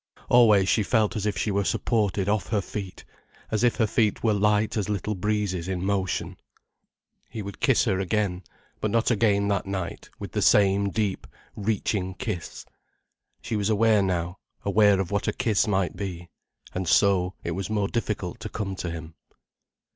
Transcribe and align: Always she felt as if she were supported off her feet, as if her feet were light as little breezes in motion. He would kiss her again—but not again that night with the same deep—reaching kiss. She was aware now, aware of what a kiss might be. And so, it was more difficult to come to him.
Always 0.29 0.67
she 0.67 0.81
felt 0.81 1.15
as 1.15 1.27
if 1.27 1.37
she 1.37 1.51
were 1.51 1.63
supported 1.63 2.27
off 2.27 2.47
her 2.47 2.59
feet, 2.59 3.05
as 3.51 3.63
if 3.63 3.75
her 3.75 3.85
feet 3.85 4.23
were 4.23 4.33
light 4.33 4.75
as 4.75 4.89
little 4.89 5.13
breezes 5.13 5.67
in 5.67 5.85
motion. 5.85 6.37
He 7.29 7.43
would 7.43 7.59
kiss 7.59 7.85
her 7.85 7.99
again—but 7.99 8.89
not 8.89 9.11
again 9.11 9.47
that 9.49 9.67
night 9.67 10.09
with 10.17 10.31
the 10.31 10.41
same 10.41 10.89
deep—reaching 10.89 12.15
kiss. 12.15 12.65
She 13.43 13.55
was 13.55 13.69
aware 13.69 14.01
now, 14.01 14.39
aware 14.65 14.99
of 14.99 15.11
what 15.11 15.27
a 15.27 15.33
kiss 15.33 15.67
might 15.67 15.95
be. 15.95 16.31
And 16.73 16.87
so, 16.87 17.35
it 17.43 17.51
was 17.51 17.69
more 17.69 17.87
difficult 17.87 18.39
to 18.39 18.49
come 18.49 18.75
to 18.77 18.89
him. 18.89 19.13